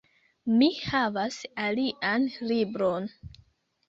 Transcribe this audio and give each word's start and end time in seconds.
Mi 0.53 0.69
havas 0.85 1.37
alian 1.65 2.25
libron 2.53 3.07